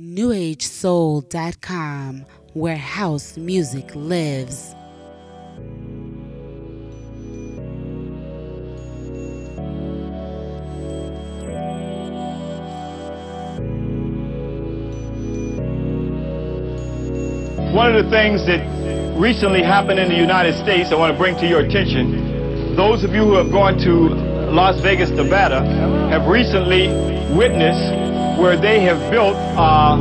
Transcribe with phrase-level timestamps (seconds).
[0.00, 4.74] NewAgeSoul.com, where house music lives.
[17.72, 18.66] One of the things that
[19.16, 23.14] recently happened in the United States I want to bring to your attention, those of
[23.14, 24.08] you who have gone to
[24.50, 25.64] Las Vegas, Nevada,
[26.10, 26.88] have recently
[27.36, 28.03] witnessed
[28.38, 29.98] where they have built a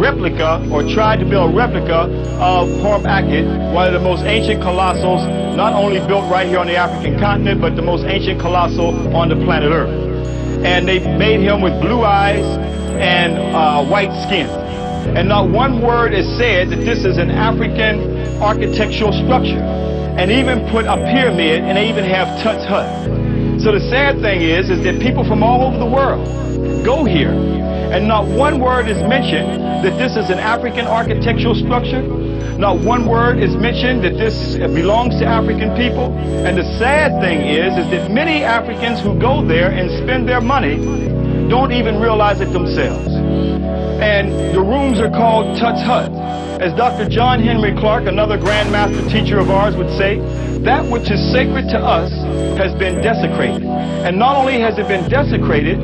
[0.00, 2.08] replica or tried to build a replica
[2.40, 5.26] of Horm Akhet, one of the most ancient colossals,
[5.56, 9.28] not only built right here on the African continent, but the most ancient colossal on
[9.28, 9.90] the planet Earth.
[10.64, 12.44] And they made him with blue eyes
[13.00, 14.46] and uh, white skin.
[15.16, 19.60] And not one word is said that this is an African architectural structure.
[19.60, 22.88] And even put a pyramid, and they even have Tut's hut.
[23.60, 26.26] So the sad thing is, is that people from all over the world
[26.84, 27.32] go here,
[27.90, 32.02] and not one word is mentioned that this is an African architectural structure.
[32.56, 36.14] Not one word is mentioned that this belongs to African people.
[36.46, 40.40] And the sad thing is, is that many Africans who go there and spend their
[40.40, 40.76] money
[41.48, 43.10] don't even realize it themselves.
[43.10, 46.12] And the rooms are called Tut's Hut.
[46.60, 47.08] As Dr.
[47.08, 50.20] John Henrik Clarke, another Grand Master teacher of ours, would say,
[50.62, 52.12] that which is sacred to us
[52.60, 53.64] has been desecrated.
[53.64, 55.80] And not only has it been desecrated,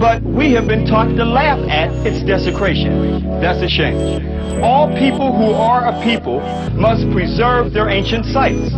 [0.00, 3.22] but we have been taught to laugh at its desecration.
[3.38, 4.64] That's a shame.
[4.64, 6.40] All people who are a people
[6.72, 8.72] must preserve their ancient sites.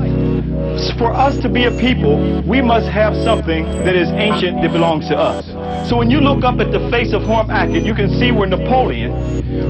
[0.99, 5.07] For us to be a people, we must have something that is ancient that belongs
[5.09, 5.47] to us.
[5.89, 8.49] So when you look up at the face of Horm Akhet, you can see where
[8.49, 9.13] Napoleon,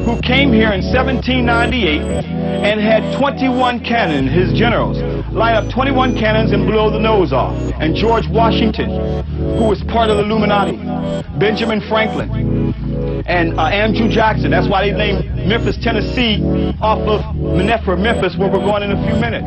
[0.05, 4.97] who came here in 1798 and had 21 cannon, his generals,
[5.33, 7.57] line up 21 cannons and blow the nose off.
[7.81, 9.25] And George Washington,
[9.59, 10.77] who was part of the Illuminati,
[11.39, 12.75] Benjamin Franklin,
[13.27, 14.51] and uh, Andrew Jackson.
[14.51, 16.43] That's why they named Memphis, Tennessee
[16.81, 19.47] off of Menepher, Memphis, where we're going in a few minutes,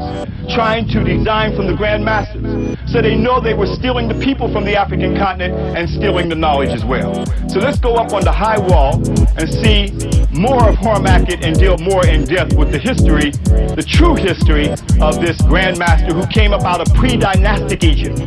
[0.53, 2.77] trying to design from the Grand Masters.
[2.91, 6.35] So they know they were stealing the people from the African continent and stealing the
[6.35, 7.25] knowledge as well.
[7.49, 8.95] So let's go up on the high wall
[9.37, 9.91] and see
[10.31, 13.31] more of Horm Akhet and deal more in depth with the history,
[13.75, 14.69] the true history
[15.01, 18.19] of this Grand Master who came up out of pre-dynastic Egypt.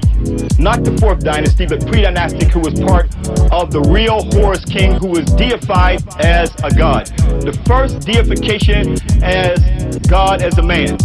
[0.58, 3.06] Not the fourth dynasty, but pre-dynastic who was part
[3.52, 7.06] of the real Horus king who was deified as a god.
[7.06, 10.98] The first deification as God as a man.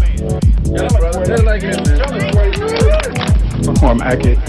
[3.80, 4.40] Horm Akhet.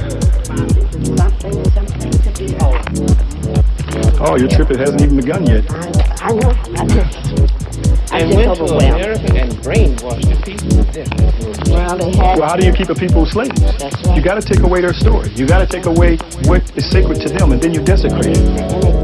[4.20, 5.64] Oh, your trip it hasn't even begun yet.
[5.70, 6.48] I know.
[6.48, 7.16] I just,
[8.12, 8.94] I'm and just went to overwhelmed.
[8.94, 11.74] America and brainwashed the people.
[11.74, 12.38] Well, they had.
[12.38, 13.60] Well, how do you keep a people slaves?
[13.60, 14.16] That's right.
[14.16, 15.28] You got to take away their story.
[15.30, 19.03] You got to take away what is sacred to them, and then you desecrate it.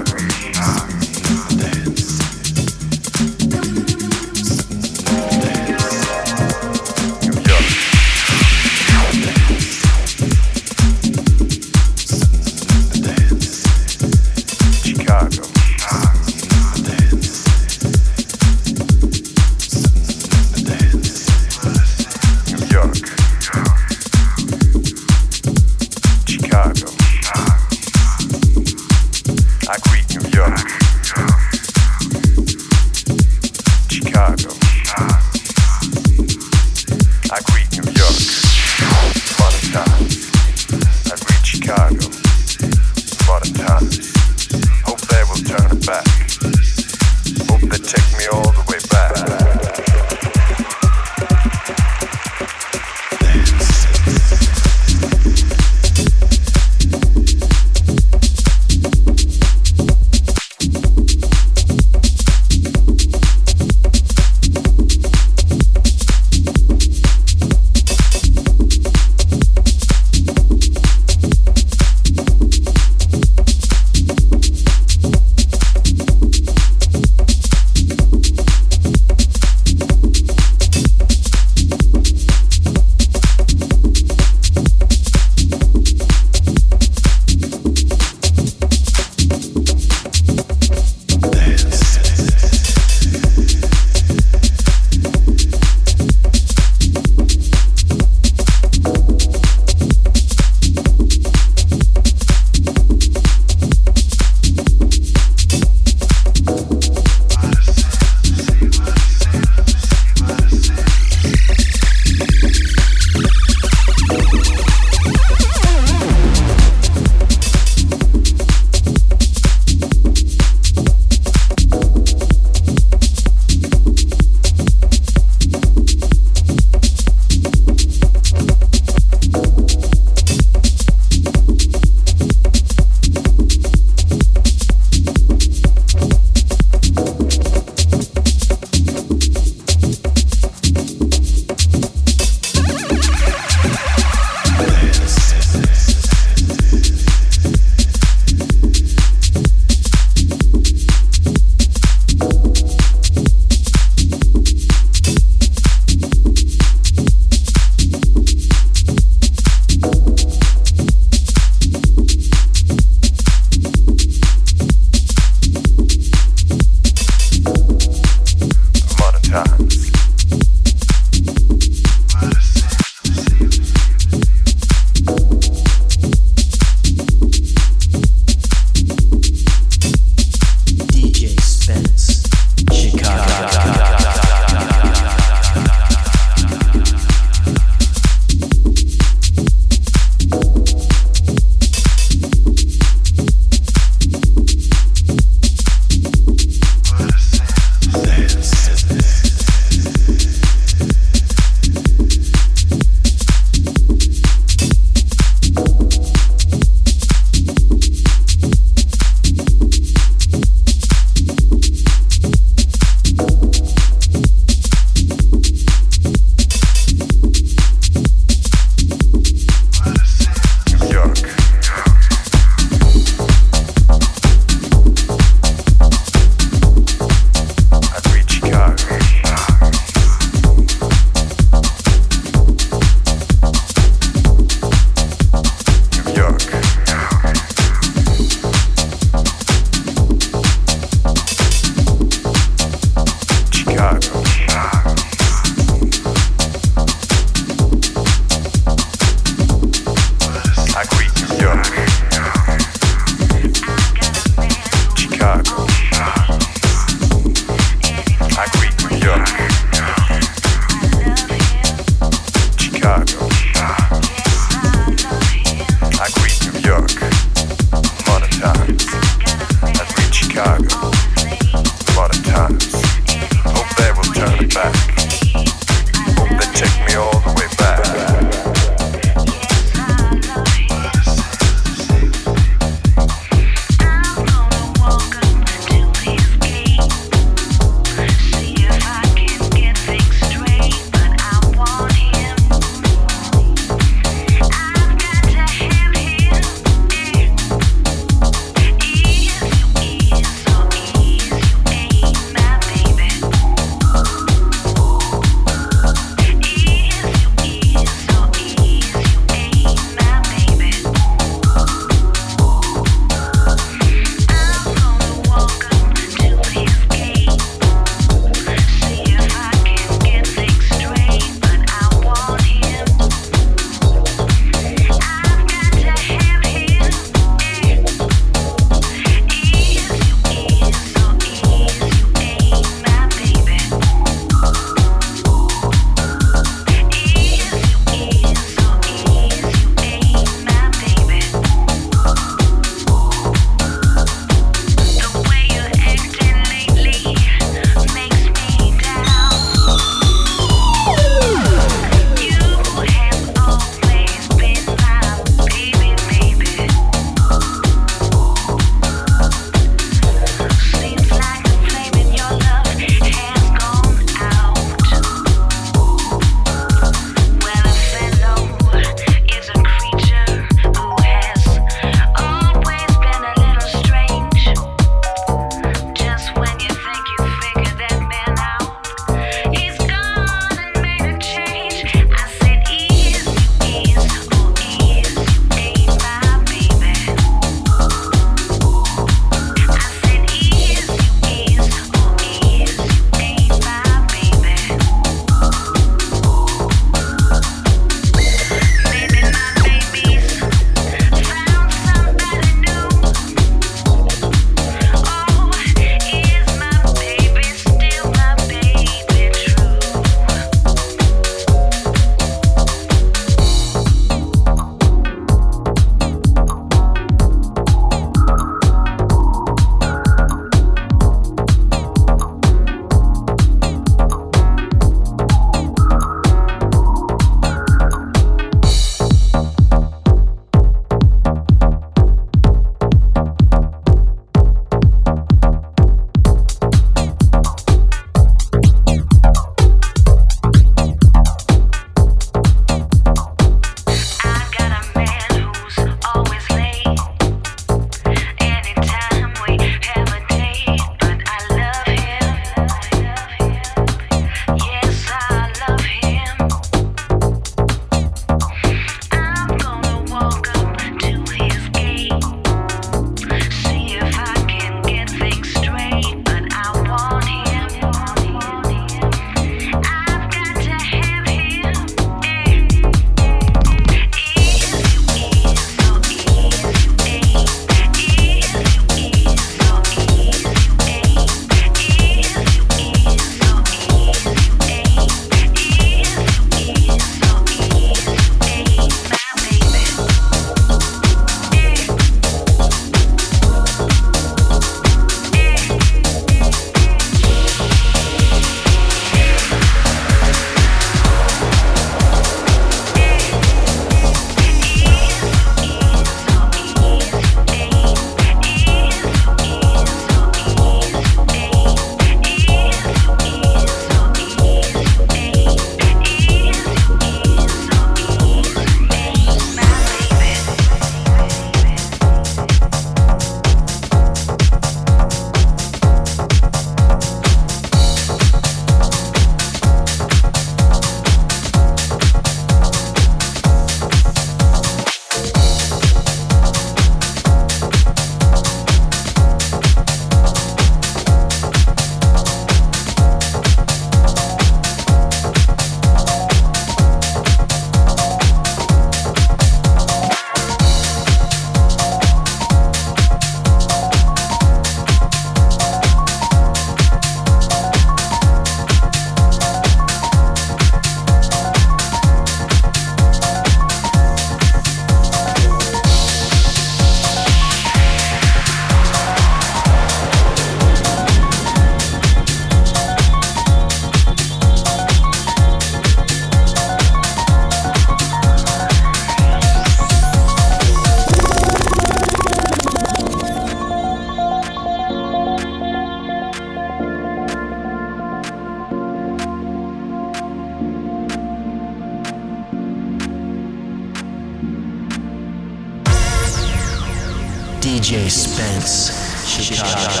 [597.80, 598.92] DJ Spence,
[599.26, 600.00] Chicago.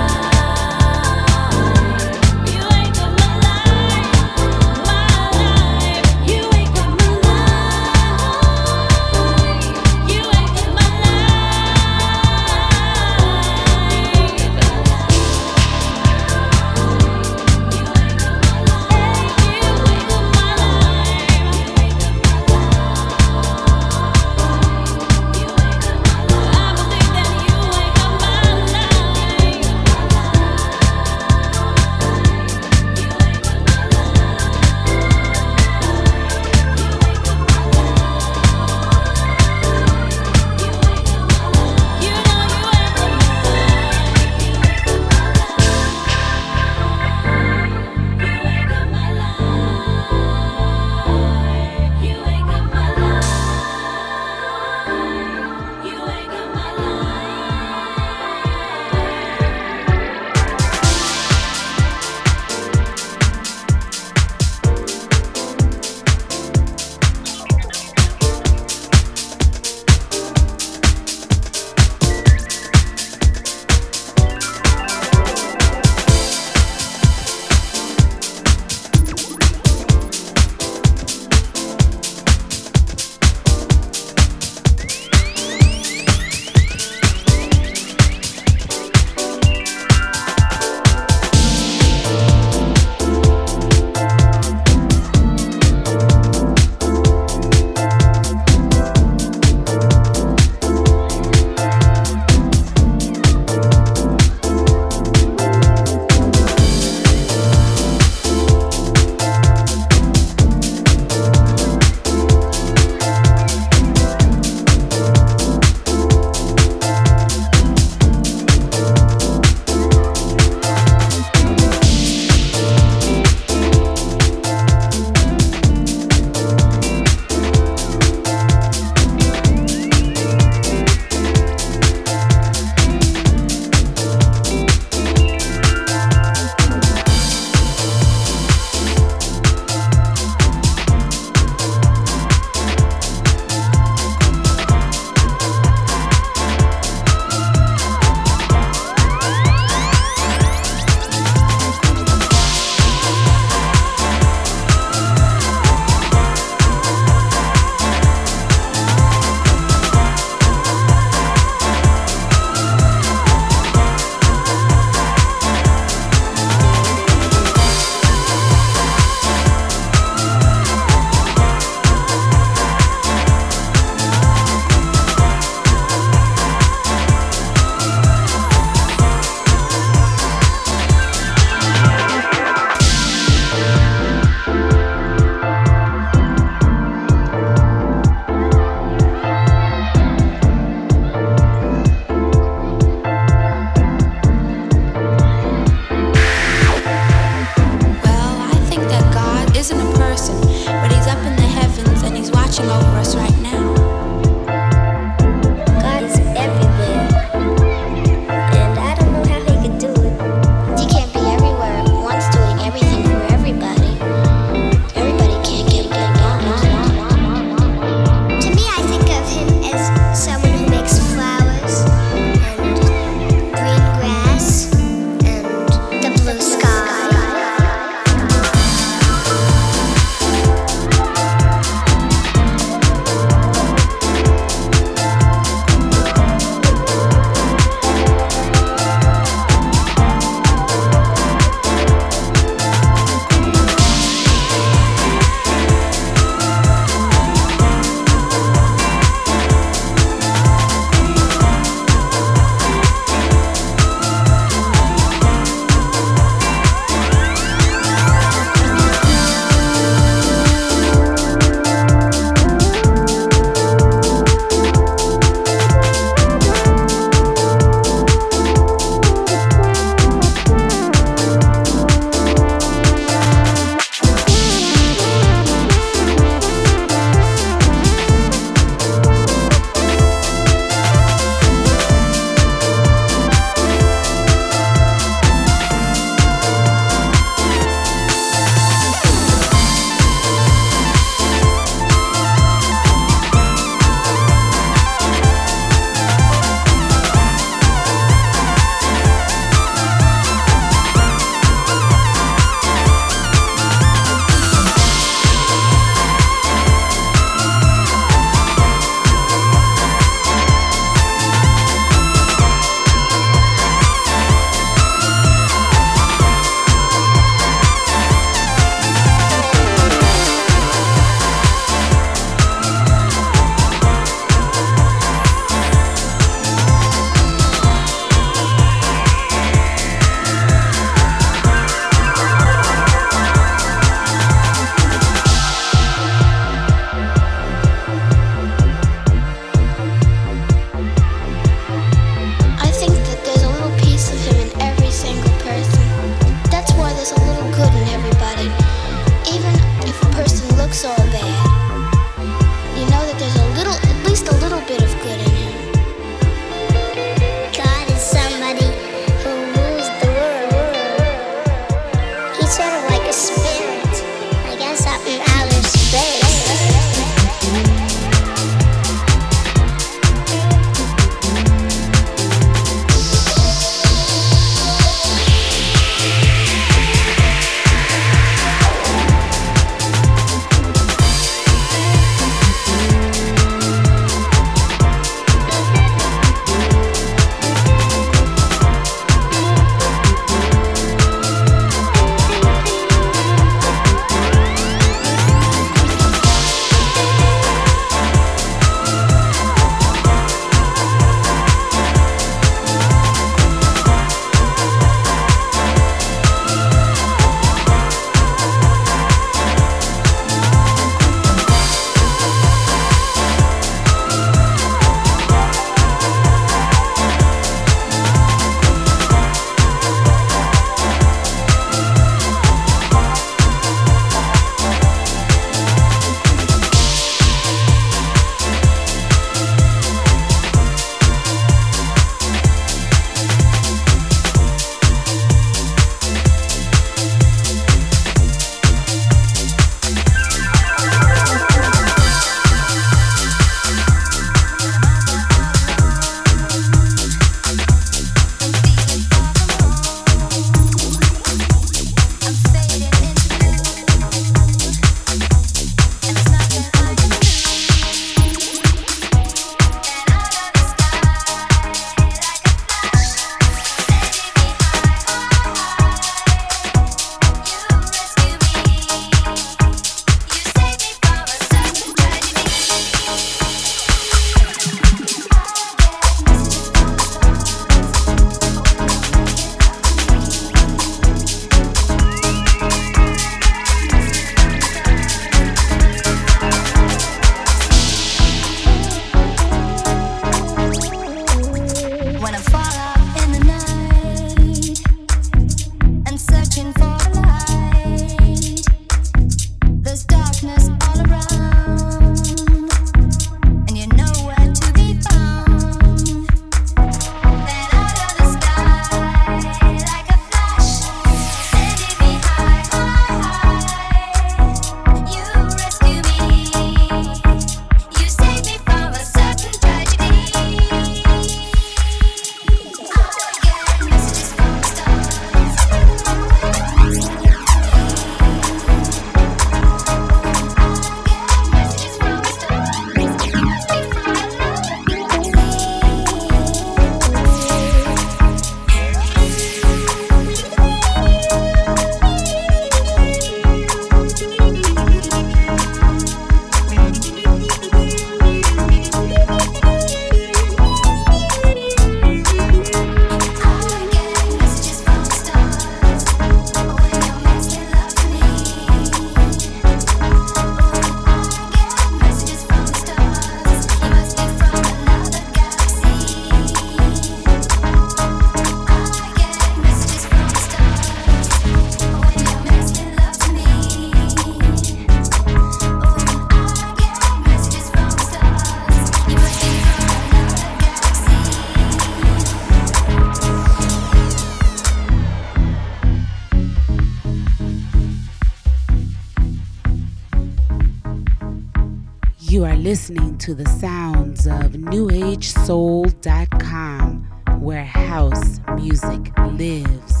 [592.61, 597.09] Listening to the sounds of NewAgeSoul.com,
[597.39, 600.00] where house music lives.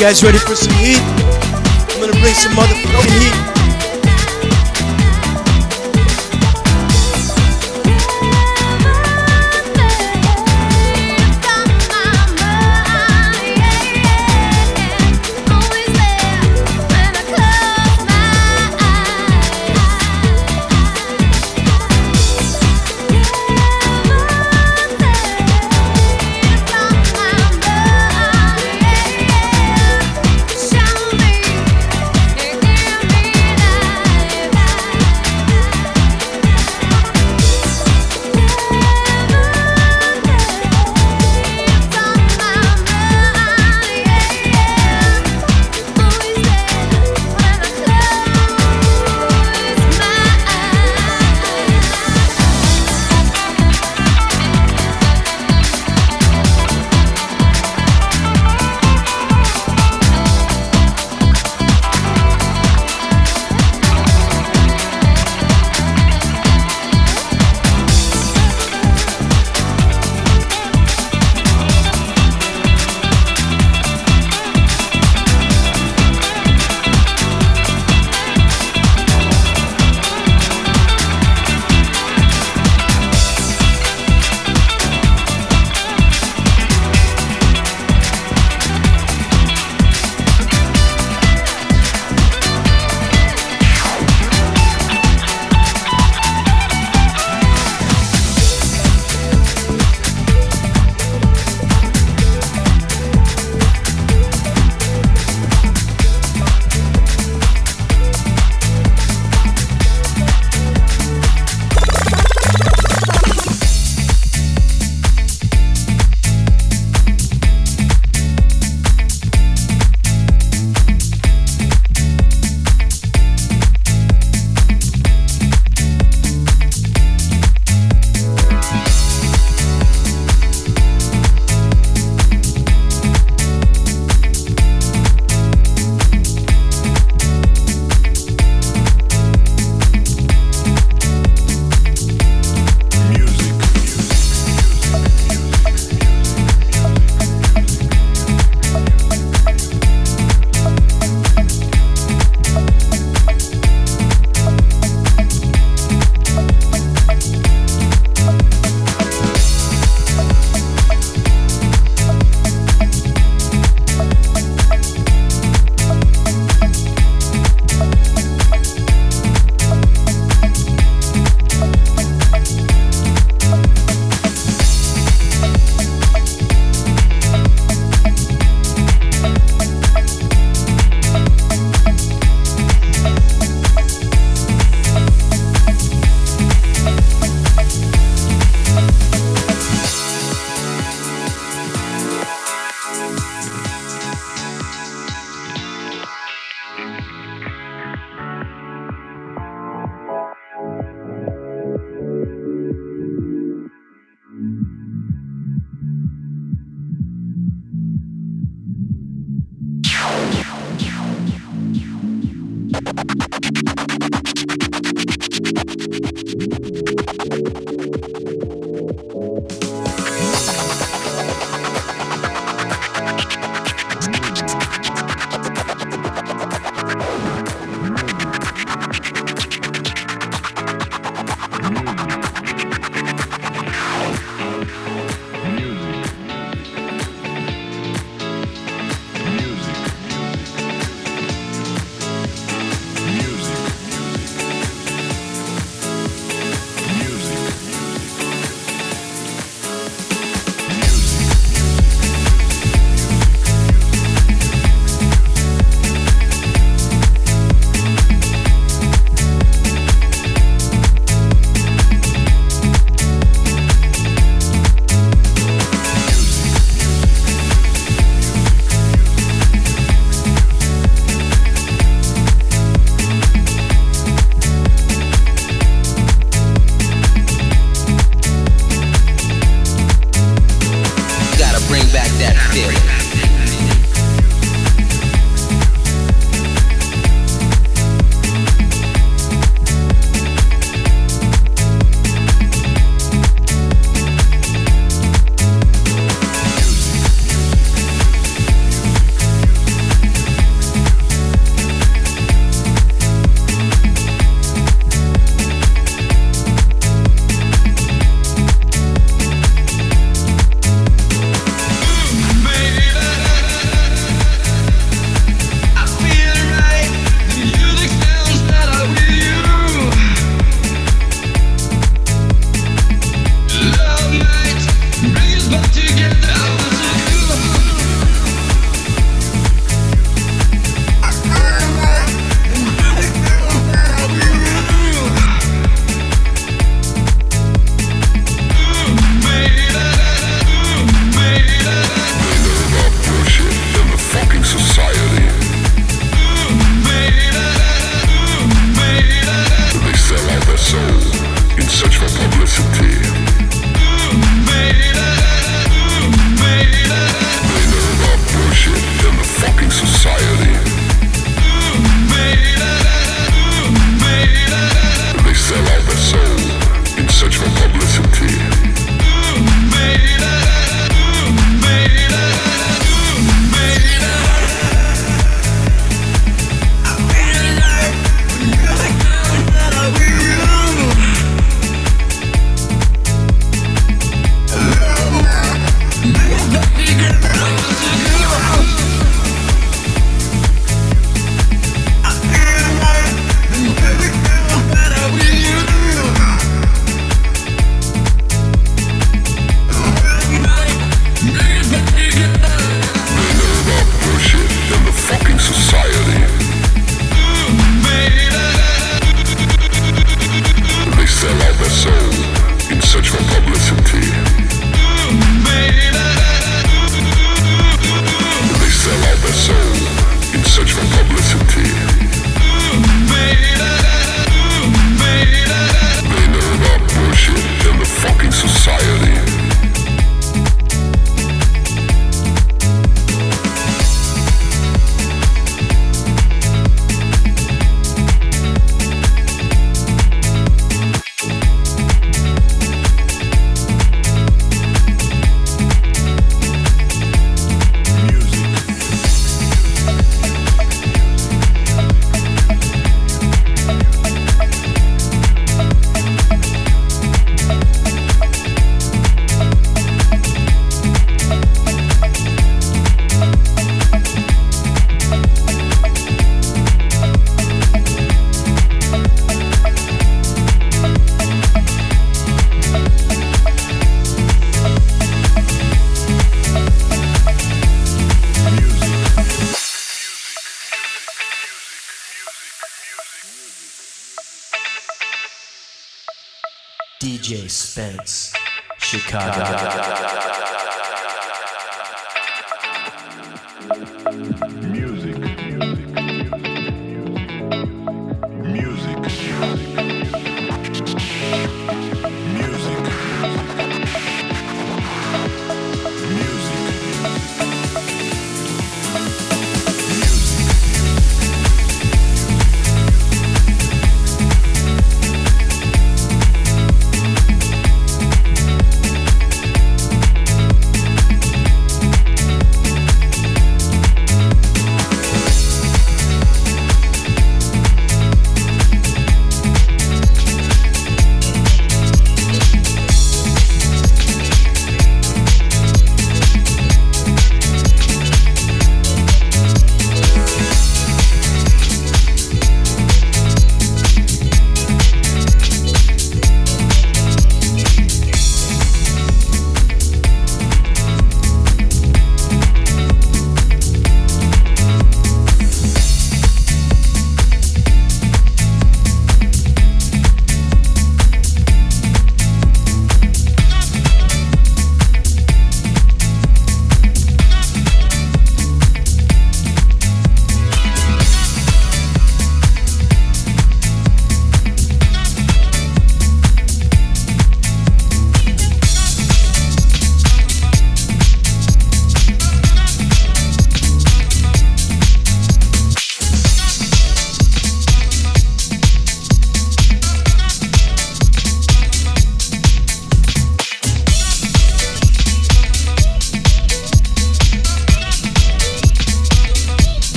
[0.00, 0.96] Guys ready for some heat?
[0.96, 3.49] I'm gonna bring some motherfucking heat.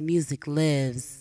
[0.00, 1.15] Music lives.